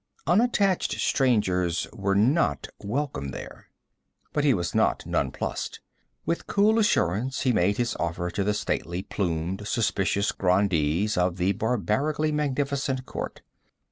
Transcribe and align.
Unattached 0.25 0.93
strangers 0.99 1.85
were 1.93 2.15
not 2.15 2.65
welcome 2.79 3.27
there. 3.27 3.67
But 4.33 4.43
he 4.43 4.51
was 4.51 4.73
not 4.73 5.05
nonplussed. 5.05 5.79
With 6.25 6.47
cool 6.47 6.79
assurance 6.79 7.41
he 7.41 7.53
made 7.53 7.77
his 7.77 7.95
offer 7.97 8.31
to 8.31 8.43
the 8.43 8.55
stately 8.55 9.03
plumed, 9.03 9.67
suspicious 9.67 10.31
grandees 10.31 11.17
of 11.17 11.37
the 11.37 11.51
barbarically 11.51 12.31
magnificent 12.31 13.05
court. 13.05 13.41